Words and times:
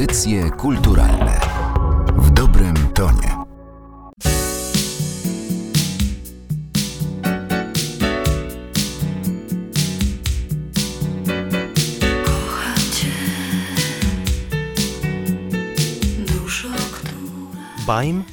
Audycje 0.00 0.50
kulturalne 0.50 1.40
w 2.16 2.30
dobrym 2.30 2.74
tonie. 2.94 3.36
Baim 17.86 18.24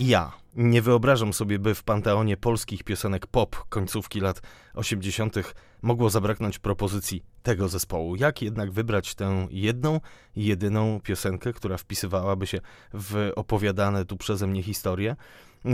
i 0.00 0.06
ja. 0.06 0.45
Nie 0.56 0.82
wyobrażam 0.82 1.32
sobie, 1.32 1.58
by 1.58 1.74
w 1.74 1.82
panteonie 1.82 2.36
polskich 2.36 2.84
piosenek 2.84 3.26
pop 3.26 3.56
końcówki 3.68 4.20
lat 4.20 4.42
80. 4.74 5.34
mogło 5.82 6.10
zabraknąć 6.10 6.58
propozycji 6.58 7.22
tego 7.42 7.68
zespołu. 7.68 8.16
Jak 8.16 8.42
jednak 8.42 8.70
wybrać 8.70 9.14
tę 9.14 9.46
jedną, 9.50 10.00
jedyną 10.36 11.00
piosenkę, 11.00 11.52
która 11.52 11.76
wpisywałaby 11.76 12.46
się 12.46 12.60
w 12.94 13.32
opowiadane 13.36 14.04
tu 14.04 14.16
przeze 14.16 14.46
mnie 14.46 14.62
historie? 14.62 15.16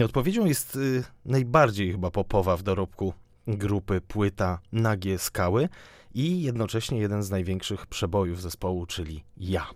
Odpowiedzią 0.04 0.44
jest 0.44 0.76
y, 0.76 1.04
najbardziej 1.24 1.92
chyba 1.92 2.10
popowa 2.10 2.56
w 2.56 2.62
dorobku 2.62 3.14
grupy 3.46 4.00
płyta 4.00 4.58
Nagie 4.72 5.18
Skały 5.18 5.68
i 6.14 6.42
jednocześnie 6.42 6.98
jeden 6.98 7.22
z 7.22 7.30
największych 7.30 7.86
przebojów 7.86 8.42
zespołu, 8.42 8.86
czyli 8.86 9.24
ja. 9.36 9.66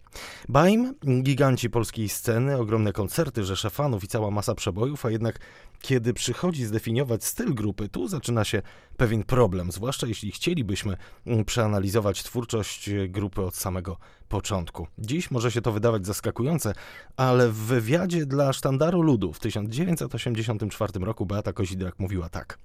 Baim, 0.48 0.94
giganci 1.22 1.70
polskiej 1.70 2.08
sceny, 2.08 2.56
ogromne 2.56 2.92
koncerty, 2.92 3.44
rzesze 3.44 3.70
fanów 3.70 4.04
i 4.04 4.08
cała 4.08 4.30
masa 4.30 4.54
przebojów, 4.54 5.06
a 5.06 5.10
jednak 5.10 5.38
kiedy 5.80 6.14
przychodzi 6.14 6.64
zdefiniować 6.64 7.24
styl 7.24 7.54
grupy, 7.54 7.88
tu 7.88 8.08
zaczyna 8.08 8.44
się 8.44 8.62
pewien 8.96 9.22
problem, 9.22 9.72
zwłaszcza 9.72 10.06
jeśli 10.06 10.32
chcielibyśmy 10.32 10.96
mm, 11.26 11.44
przeanalizować 11.44 12.22
twórczość 12.22 12.90
grupy 13.08 13.42
od 13.42 13.56
samego 13.56 13.96
początku. 14.28 14.86
Dziś 14.98 15.30
może 15.30 15.52
się 15.52 15.62
to 15.62 15.72
wydawać 15.72 16.06
zaskakujące, 16.06 16.72
ale 17.16 17.48
w 17.48 17.56
wywiadzie 17.56 18.26
dla 18.26 18.52
Sztandaru 18.52 19.02
Ludu 19.02 19.32
w 19.32 19.38
1984 19.38 20.92
roku 21.00 21.26
Beata 21.26 21.52
Kozidrak 21.52 21.98
mówiła 21.98 22.28
tak. 22.28 22.58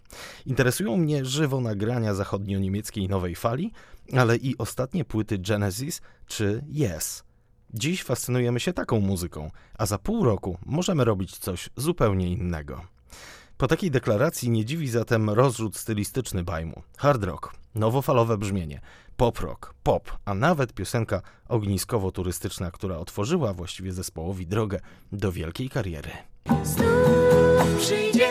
Interesują 0.45 0.97
mnie 0.97 1.25
żywo 1.25 1.61
nagrania 1.61 2.13
zachodnio-niemieckiej 2.13 3.09
nowej 3.09 3.35
fali, 3.35 3.71
ale 4.13 4.37
i 4.37 4.57
ostatnie 4.57 5.05
płyty 5.05 5.37
Genesis 5.37 6.01
czy 6.27 6.63
Yes. 6.69 7.23
Dziś 7.73 8.03
fascynujemy 8.03 8.59
się 8.59 8.73
taką 8.73 8.99
muzyką, 8.99 9.51
a 9.77 9.85
za 9.85 9.97
pół 9.97 10.23
roku 10.23 10.57
możemy 10.65 11.05
robić 11.05 11.37
coś 11.37 11.69
zupełnie 11.75 12.27
innego. 12.31 12.81
Po 13.61 13.67
takiej 13.67 13.91
deklaracji 13.91 14.49
nie 14.49 14.65
dziwi 14.65 14.89
zatem 14.89 15.29
rozrzut 15.29 15.77
stylistyczny 15.77 16.43
Bajmu. 16.43 16.81
Hard 16.97 17.23
rock, 17.23 17.53
nowofalowe 17.75 18.37
brzmienie, 18.37 18.81
pop 19.17 19.39
rock, 19.39 19.73
pop, 19.83 20.11
a 20.25 20.33
nawet 20.33 20.73
piosenka 20.73 21.21
ogniskowo-turystyczna, 21.49 22.71
która 22.71 22.97
otworzyła 22.97 23.53
właściwie 23.53 23.93
zespołowi 23.93 24.47
drogę 24.47 24.79
do 25.11 25.31
wielkiej 25.31 25.69
kariery. 25.69 26.09
Znów 26.63 27.77
przyjdzie 27.79 28.30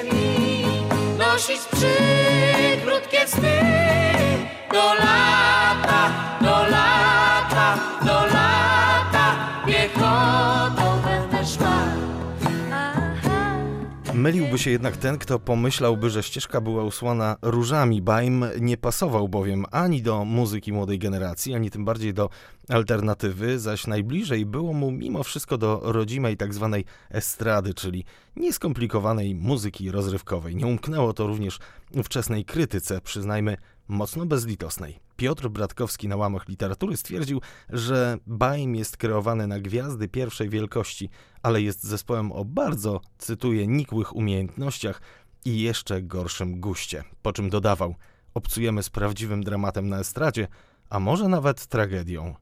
Myliłby 14.15 14.59
się 14.59 14.71
jednak 14.71 14.97
ten, 14.97 15.19
kto 15.19 15.39
pomyślałby, 15.39 16.11
że 16.11 16.23
ścieżka 16.23 16.61
była 16.61 16.85
usłana 16.85 17.37
różami. 17.43 18.03
Baim 18.03 18.45
nie 18.61 18.77
pasował 18.77 19.29
bowiem 19.29 19.65
ani 19.71 20.03
do 20.03 20.25
muzyki 20.25 20.73
młodej 20.73 20.99
generacji, 20.99 21.55
ani 21.55 21.71
tym 21.71 21.85
bardziej 21.85 22.15
do 22.15 22.31
alternatywy, 22.69 23.59
zaś 23.59 23.87
najbliżej 23.87 24.47
było 24.47 24.73
mu 24.73 24.91
mimo 24.91 25.23
wszystko 25.23 25.59
do 25.59 25.81
rodzimej 25.83 26.37
tak 26.37 26.55
zwanej 26.55 26.85
estrady, 27.11 27.75
czyli 27.75 28.05
nieskomplikowanej 28.37 29.35
muzyki 29.35 29.91
rozrywkowej. 29.91 30.57
Nie 30.57 30.67
umknęło 30.67 31.13
to 31.13 31.27
również 31.27 31.59
ówczesnej 31.95 32.45
krytyce, 32.45 33.01
przyznajmy, 33.01 33.57
mocno 33.91 34.27
bezlitosnej. 34.27 35.01
Piotr 35.17 35.49
Bratkowski 35.49 36.09
na 36.09 36.17
łamach 36.17 36.49
literatury 36.49 36.97
stwierdził, 36.97 37.41
że 37.71 38.19
Baim 38.27 38.75
jest 38.75 38.97
kreowany 38.97 39.47
na 39.47 39.61
gwiazdy 39.61 40.09
pierwszej 40.09 40.49
wielkości, 40.49 41.11
ale 41.43 41.63
jest 41.63 41.85
zespołem 41.85 42.33
o 42.33 42.45
bardzo, 42.45 43.01
cytuję, 43.19 43.67
nikłych 43.67 44.17
umiejętnościach 44.17 45.01
i 45.45 45.61
jeszcze 45.61 46.03
gorszym 46.03 46.61
guście. 46.61 47.05
Po 47.23 47.33
czym 47.33 47.51
dodawał, 47.51 47.95
obcujemy 48.35 48.83
z 48.83 48.91
prawdziwym 48.91 49.45
dramatem 49.45 49.89
na 49.89 50.01
estradzie, 50.01 50.49
a 50.91 51.01
może 51.01 51.29
nawet 51.29 51.67
tragedią. 51.67 52.35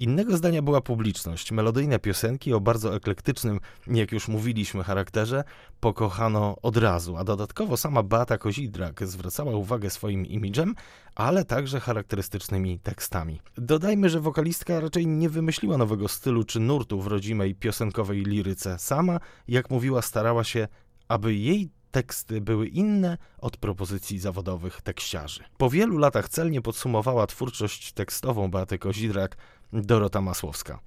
Innego 0.00 0.36
zdania 0.36 0.62
była 0.62 0.80
publiczność. 0.80 1.52
Melodyjne 1.52 1.98
piosenki 1.98 2.52
o 2.52 2.60
bardzo 2.60 2.96
eklektycznym, 2.96 3.60
jak 3.86 4.12
już 4.12 4.28
mówiliśmy, 4.28 4.84
charakterze 4.84 5.44
pokochano 5.80 6.56
od 6.62 6.76
razu, 6.76 7.16
a 7.16 7.24
dodatkowo 7.24 7.76
sama 7.76 8.02
Beata 8.02 8.38
Kozidrak 8.38 9.06
zwracała 9.06 9.56
uwagę 9.56 9.90
swoim 9.90 10.26
imidżem, 10.26 10.74
ale 11.14 11.44
także 11.44 11.80
charakterystycznymi 11.80 12.78
tekstami. 12.78 13.40
Dodajmy, 13.58 14.08
że 14.10 14.20
wokalistka 14.20 14.80
raczej 14.80 15.06
nie 15.06 15.28
wymyśliła 15.28 15.78
nowego 15.78 16.08
stylu 16.08 16.44
czy 16.44 16.60
nurtu 16.60 17.00
w 17.00 17.06
rodzimej 17.06 17.54
piosenkowej 17.54 18.22
liryce. 18.22 18.78
Sama, 18.78 19.20
jak 19.48 19.70
mówiła, 19.70 20.02
starała 20.02 20.44
się, 20.44 20.68
aby 21.08 21.34
jej 21.34 21.70
teksty 21.90 22.40
były 22.40 22.66
inne 22.66 23.18
od 23.38 23.56
propozycji 23.56 24.18
zawodowych 24.18 24.82
tekściarzy. 24.82 25.44
Po 25.56 25.70
wielu 25.70 25.98
latach 25.98 26.28
celnie 26.28 26.62
podsumowała 26.62 27.26
twórczość 27.26 27.92
tekstową 27.92 28.50
Beaty 28.50 28.78
Kozidrak 28.78 29.36
Dorota 29.82 30.20
Masłowska. 30.20 30.78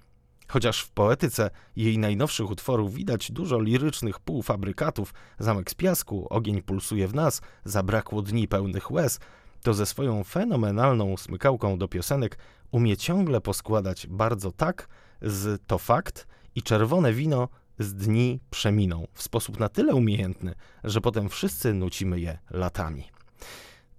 Chociaż 0.47 0.81
w 0.81 0.91
poetyce 0.91 1.49
jej 1.75 1.97
najnowszych 1.97 2.51
utworów 2.51 2.93
widać 2.93 3.31
dużo 3.31 3.61
lirycznych 3.61 4.19
półfabrykatów, 4.19 5.13
zamek 5.39 5.71
z 5.71 5.73
piasku, 5.73 6.27
ogień 6.29 6.61
pulsuje 6.61 7.07
w 7.07 7.15
nas, 7.15 7.41
zabrakło 7.65 8.21
dni 8.21 8.47
pełnych 8.47 8.91
łez, 8.91 9.19
to 9.63 9.73
ze 9.73 9.85
swoją 9.85 10.23
fenomenalną 10.23 11.17
smykałką 11.17 11.77
do 11.77 11.87
piosenek 11.87 12.37
umie 12.71 12.97
ciągle 12.97 13.41
poskładać 13.41 14.07
bardzo 14.07 14.51
tak 14.51 14.87
z 15.21 15.61
to 15.67 15.77
fakt 15.77 16.27
i 16.55 16.63
czerwone 16.63 17.13
wino 17.13 17.49
z 17.79 17.93
dni 17.93 18.39
przeminą 18.49 19.07
w 19.13 19.23
sposób 19.23 19.59
na 19.59 19.69
tyle 19.69 19.95
umiejętny, 19.95 20.55
że 20.83 21.01
potem 21.01 21.29
wszyscy 21.29 21.73
nucimy 21.73 22.19
je 22.19 22.37
latami. 22.49 23.16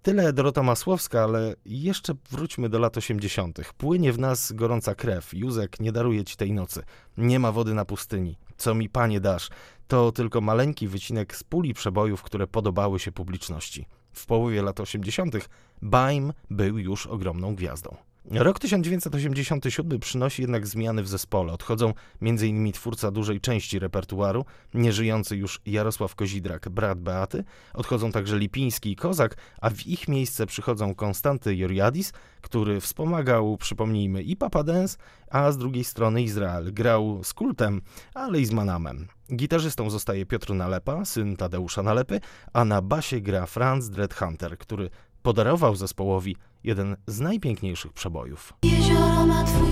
Tyle 0.03 0.33
Dorota 0.33 0.63
Masłowska, 0.63 1.25
ale 1.25 1.55
jeszcze 1.65 2.15
wróćmy 2.31 2.69
do 2.69 2.79
lat 2.79 2.97
80. 2.97 3.59
Płynie 3.77 4.13
w 4.13 4.19
nas 4.19 4.53
gorąca 4.53 4.95
krew. 4.95 5.35
Józek 5.35 5.81
nie 5.81 5.93
daruje 5.93 6.25
ci 6.25 6.37
tej 6.37 6.53
nocy. 6.53 6.83
Nie 7.17 7.39
ma 7.39 7.53
wody 7.53 7.75
na 7.75 7.85
pustyni. 7.85 8.39
Co 8.57 8.75
mi 8.75 8.89
panie 8.89 9.21
dasz? 9.21 9.49
To 9.89 10.13
tylko 10.13 10.41
maleńki 10.41 10.89
wycinek 10.89 11.37
z 11.37 11.45
puli 11.45 11.75
przebojów, 11.75 12.23
które 12.23 12.47
podobały 12.47 12.99
się 12.99 13.13
publiczności. 13.13 13.87
W 14.13 14.27
połowie 14.27 14.63
lat 14.63 14.81
80. 14.81 15.49
Baim 15.83 16.33
był 16.51 16.79
już 16.79 17.07
ogromną 17.07 17.55
gwiazdą. 17.55 17.97
Rok 18.31 18.59
1987 18.59 20.01
przynosi 20.01 20.43
jednak 20.43 20.67
zmiany 20.67 21.03
w 21.03 21.09
zespole. 21.09 21.53
Odchodzą 21.53 21.95
m.in. 22.23 22.73
twórca 22.73 23.11
dużej 23.11 23.41
części 23.41 23.79
repertuaru, 23.79 24.45
nieżyjący 24.75 25.37
już 25.37 25.61
Jarosław 25.67 26.15
Kozidrak, 26.15 26.69
brat 26.69 27.01
Beaty. 27.01 27.45
Odchodzą 27.75 28.13
także 28.13 28.39
Lipiński 28.39 28.91
i 28.91 28.97
Kozak, 28.97 29.37
a 29.61 29.71
w 29.71 29.87
ich 29.87 30.09
miejsce 30.09 30.47
przychodzą 30.47 30.95
Konstanty 30.95 31.57
Joriadis, 31.57 32.13
który 32.41 32.81
wspomagał, 32.81 33.57
przypomnijmy, 33.57 34.23
i 34.23 34.37
Papa 34.37 34.63
Dance, 34.63 34.99
a 35.31 35.53
z 35.53 35.59
drugiej 35.59 35.85
strony 35.85 36.23
Izrael. 36.23 36.73
Grał 36.73 37.21
z 37.25 37.35
kultem, 37.35 37.83
ale 38.15 38.41
i 38.41 38.45
z 38.45 38.53
Manamem. 38.53 39.09
Gitarzystą 39.35 39.91
zostaje 39.91 40.27
Piotr 40.27 40.55
Nalepa, 40.55 41.05
syn 41.05 41.37
Tadeusza 41.37 41.83
Nalepy, 41.83 42.21
a 42.53 42.65
na 42.65 42.83
basie 42.83 43.21
gra 43.21 43.47
Franz 43.47 43.91
Dreadhunter, 43.91 44.59
który 44.59 44.91
podarował 45.23 45.77
zespołowi 45.77 46.37
jeden 46.65 46.97
z 47.07 47.21
najpiękniejszych 47.21 47.93
przebojów. 47.93 48.53
Jezioro 48.63 49.27
ma 49.27 49.45
twój 49.45 49.68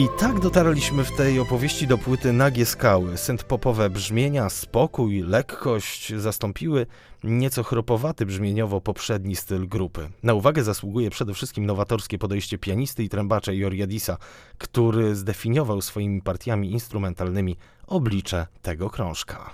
I 0.00 0.08
tak 0.18 0.40
dotarliśmy 0.40 1.04
w 1.04 1.16
tej 1.16 1.40
opowieści 1.40 1.86
do 1.86 1.98
płyty 1.98 2.32
Nagie 2.32 2.66
Skały. 2.66 3.14
Synth-popowe 3.14 3.90
brzmienia, 3.90 4.50
spokój, 4.50 5.22
lekkość 5.22 6.14
zastąpiły 6.16 6.86
nieco 7.24 7.62
chropowaty 7.62 8.26
brzmieniowo 8.26 8.80
poprzedni 8.80 9.36
styl 9.36 9.68
grupy. 9.68 10.08
Na 10.22 10.34
uwagę 10.34 10.64
zasługuje 10.64 11.10
przede 11.10 11.34
wszystkim 11.34 11.66
nowatorskie 11.66 12.18
podejście 12.18 12.58
pianisty 12.58 13.04
i 13.04 13.08
trębacza 13.08 13.52
Joriadisa, 13.52 14.16
który 14.58 15.14
zdefiniował 15.14 15.82
swoimi 15.82 16.22
partiami 16.22 16.72
instrumentalnymi 16.72 17.56
oblicze 17.86 18.46
tego 18.62 18.90
krążka. 18.90 19.50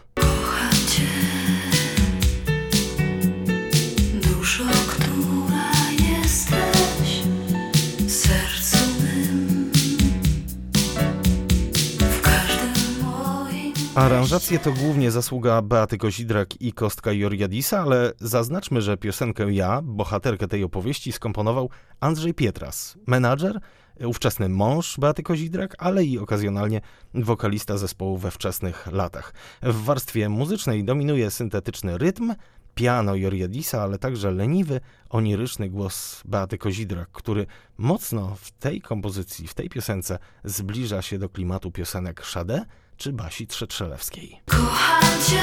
Aranżacje 13.96 14.58
to 14.58 14.72
głównie 14.72 15.10
zasługa 15.10 15.62
Beaty 15.62 15.98
Kozidrak 15.98 16.60
i 16.60 16.72
Kostka 16.72 17.12
Joriadisa, 17.12 17.80
ale 17.80 18.12
zaznaczmy, 18.20 18.82
że 18.82 18.96
piosenkę 18.96 19.52
Ja, 19.52 19.82
bohaterkę 19.82 20.48
tej 20.48 20.64
opowieści, 20.64 21.12
skomponował 21.12 21.70
Andrzej 22.00 22.34
Pietras, 22.34 22.98
menadżer, 23.06 23.60
ówczesny 24.04 24.48
mąż 24.48 24.96
Beaty 24.98 25.22
Kozidrak, 25.22 25.74
ale 25.78 26.04
i 26.04 26.18
okazjonalnie 26.18 26.80
wokalista 27.14 27.78
zespołu 27.78 28.16
we 28.16 28.30
wczesnych 28.30 28.86
latach. 28.92 29.34
W 29.62 29.84
warstwie 29.84 30.28
muzycznej 30.28 30.84
dominuje 30.84 31.30
syntetyczny 31.30 31.98
rytm, 31.98 32.34
piano 32.76 33.14
Joriadisa, 33.14 33.82
ale 33.82 33.98
także 33.98 34.30
leniwy, 34.30 34.80
oniryczny 35.10 35.68
głos 35.68 36.22
Beaty 36.24 36.58
Kozidrak, 36.58 37.08
który 37.12 37.46
mocno 37.78 38.36
w 38.40 38.50
tej 38.50 38.80
kompozycji, 38.80 39.48
w 39.48 39.54
tej 39.54 39.68
piosence 39.68 40.18
zbliża 40.44 41.02
się 41.02 41.18
do 41.18 41.28
klimatu 41.28 41.70
piosenek 41.70 42.26
Sade 42.26 42.64
czy 42.96 43.12
Basi 43.12 43.46
Trzetrzelewskiej. 43.46 44.40
Kocham 44.46 45.22
cię, 45.26 45.42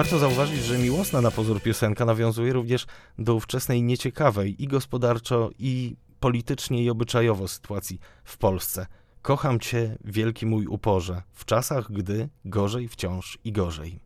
Warto 0.00 0.18
zauważyć, 0.18 0.64
że 0.64 0.78
miłosna 0.78 1.20
na 1.20 1.30
pozór 1.30 1.62
piosenka 1.62 2.04
nawiązuje 2.04 2.52
również 2.52 2.86
do 3.18 3.34
ówczesnej 3.34 3.82
nieciekawej 3.82 4.62
i 4.62 4.68
gospodarczo, 4.68 5.50
i 5.58 5.96
politycznie, 6.20 6.82
i 6.82 6.90
obyczajowo 6.90 7.48
sytuacji 7.48 8.00
w 8.24 8.38
Polsce. 8.38 8.86
Kocham 9.22 9.60
cię, 9.60 9.98
wielki 10.04 10.46
mój 10.46 10.66
uporze, 10.66 11.22
w 11.32 11.44
czasach, 11.44 11.92
gdy 11.92 12.28
gorzej 12.44 12.88
wciąż 12.88 13.38
i 13.44 13.52
gorzej. 13.52 14.00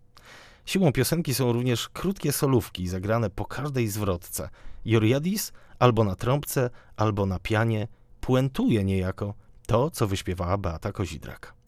Siłą 0.66 0.92
piosenki 0.92 1.34
są 1.34 1.52
również 1.52 1.88
krótkie 1.88 2.32
solówki 2.32 2.88
zagrane 2.88 3.30
po 3.30 3.44
każdej 3.44 3.88
zwrotce. 3.88 4.48
Joriadis 4.84 5.52
albo 5.78 6.04
na 6.04 6.16
trąbce, 6.16 6.70
albo 6.96 7.26
na 7.26 7.38
pianie 7.38 7.88
puentuje 8.20 8.84
niejako 8.84 9.34
to, 9.66 9.90
co 9.90 10.06
wyśpiewała 10.06 10.58
Beata 10.58 10.92
Kozidrak. 10.92 11.63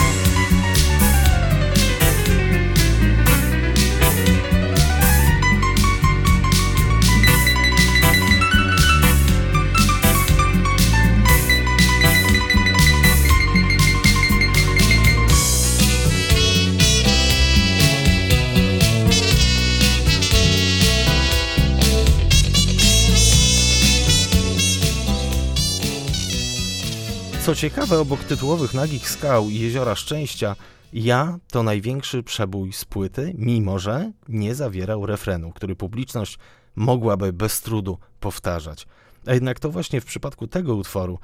Co 27.47 27.55
ciekawe, 27.55 27.99
obok 28.01 28.25
tytułowych 28.25 28.75
Nagich 28.75 29.11
Skał 29.11 29.51
i 29.51 29.59
Jeziora 29.59 29.95
Szczęścia, 29.95 30.57
ja 30.93 31.39
to 31.51 31.63
największy 31.63 32.23
przebój 32.23 32.73
z 32.73 32.85
płyty, 32.85 33.35
mimo 33.39 33.79
że 33.79 34.13
nie 34.29 34.55
zawierał 34.55 35.07
refrenu, 35.07 35.53
który 35.53 35.77
publiczność 35.77 36.39
mogłaby 36.77 37.33
bez 37.33 37.61
trudu 37.61 37.99
powtarzać. 38.21 38.87
A 39.27 39.35
jednak 39.35 39.61
to 39.61 39.71
właśnie 39.71 40.01
w 40.01 40.05
przypadku 40.05 40.47
tego 40.47 40.75
utworu, 40.75 41.19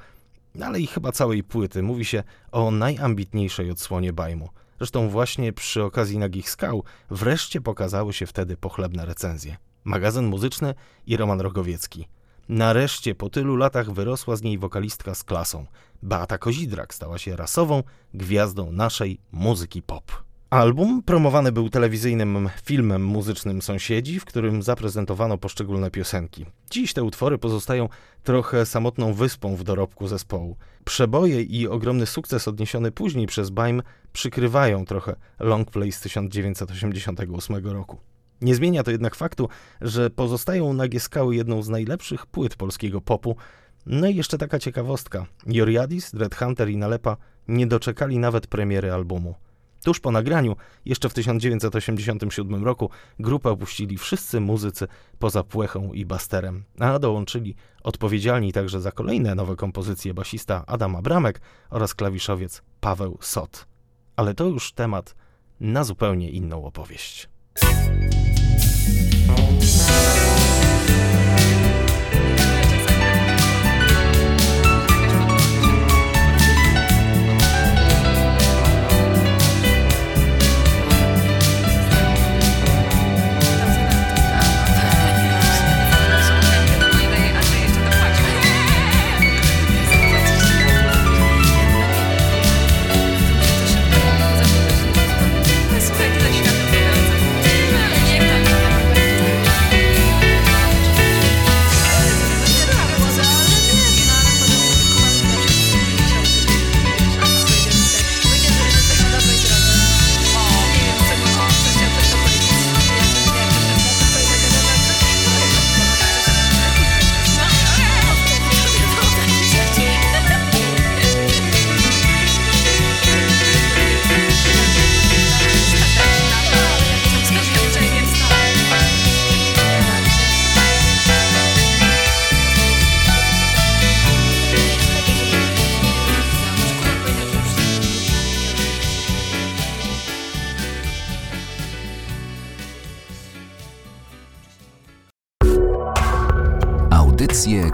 ale 0.61 0.79
i 0.79 0.87
chyba 0.87 1.11
całej 1.11 1.43
płyty, 1.43 1.83
mówi 1.83 2.05
się 2.05 2.23
o 2.51 2.71
najambitniejszej 2.71 3.71
odsłonie 3.71 4.13
Bajmu. 4.13 4.49
Zresztą 4.77 5.09
właśnie 5.09 5.53
przy 5.53 5.83
okazji 5.83 6.17
Nagich 6.17 6.49
Skał 6.49 6.83
wreszcie 7.09 7.61
pokazały 7.61 8.13
się 8.13 8.25
wtedy 8.25 8.57
pochlebne 8.57 9.05
recenzje. 9.05 9.57
Magazyn 9.83 10.25
muzyczny 10.25 10.73
i 11.07 11.17
Roman 11.17 11.41
Rogowiecki. 11.41 12.07
Nareszcie 12.49 13.15
po 13.15 13.29
tylu 13.29 13.55
latach 13.55 13.91
wyrosła 13.91 14.35
z 14.35 14.41
niej 14.41 14.57
wokalistka 14.57 15.15
z 15.15 15.23
klasą. 15.23 15.65
Beata 16.03 16.37
Kozidrak 16.37 16.93
stała 16.93 17.17
się 17.17 17.35
rasową 17.35 17.83
gwiazdą 18.13 18.71
naszej 18.71 19.19
muzyki 19.31 19.81
pop. 19.81 20.23
Album 20.49 21.03
promowany 21.03 21.51
był 21.51 21.69
telewizyjnym 21.69 22.49
filmem 22.63 23.05
muzycznym 23.05 23.61
Sąsiedzi, 23.61 24.19
w 24.19 24.25
którym 24.25 24.63
zaprezentowano 24.63 25.37
poszczególne 25.37 25.91
piosenki. 25.91 26.45
Dziś 26.71 26.93
te 26.93 27.03
utwory 27.03 27.37
pozostają 27.37 27.89
trochę 28.23 28.65
samotną 28.65 29.13
wyspą 29.13 29.55
w 29.55 29.63
dorobku 29.63 30.07
zespołu. 30.07 30.57
Przeboje 30.85 31.41
i 31.41 31.67
ogromny 31.67 32.05
sukces 32.05 32.47
odniesiony 32.47 32.91
później 32.91 33.27
przez 33.27 33.49
Baim 33.49 33.81
przykrywają 34.13 34.85
trochę 34.85 35.15
longplay 35.39 35.91
z 35.91 36.01
1988 36.01 37.67
roku. 37.67 37.97
Nie 38.41 38.55
zmienia 38.55 38.83
to 38.83 38.91
jednak 38.91 39.15
faktu, 39.15 39.49
że 39.81 40.09
pozostają 40.09 40.73
nagie 40.73 40.99
skały 40.99 41.35
jedną 41.35 41.61
z 41.61 41.69
najlepszych 41.69 42.25
płyt 42.25 42.55
polskiego 42.55 43.01
popu. 43.01 43.35
No 43.85 44.07
i 44.07 44.15
jeszcze 44.15 44.37
taka 44.37 44.59
ciekawostka. 44.59 45.25
Joriadis, 45.45 46.11
Dreadhunter 46.11 46.69
i 46.69 46.77
Nalepa 46.77 47.17
nie 47.47 47.67
doczekali 47.67 48.19
nawet 48.19 48.47
premiery 48.47 48.91
albumu. 48.91 49.35
Tuż 49.83 49.99
po 49.99 50.11
nagraniu, 50.11 50.55
jeszcze 50.85 51.09
w 51.09 51.13
1987 51.13 52.63
roku, 52.63 52.89
grupę 53.19 53.49
opuścili 53.49 53.97
wszyscy 53.97 54.39
muzycy 54.39 54.87
poza 55.19 55.43
Płechą 55.43 55.93
i 55.93 56.05
Basterem, 56.05 56.63
a 56.79 56.99
dołączyli 56.99 57.55
odpowiedzialni 57.83 58.53
także 58.53 58.81
za 58.81 58.91
kolejne 58.91 59.35
nowe 59.35 59.55
kompozycje 59.55 60.13
basista 60.13 60.63
Adam 60.67 60.95
Abramek 60.95 61.41
oraz 61.69 61.95
klawiszowiec 61.95 62.61
Paweł 62.79 63.17
Sot. 63.21 63.65
Ale 64.15 64.33
to 64.33 64.45
już 64.45 64.73
temat 64.73 65.15
na 65.59 65.83
zupełnie 65.83 66.29
inną 66.29 66.65
opowieść. 66.65 67.29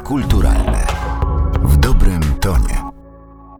Audycje 0.09 0.58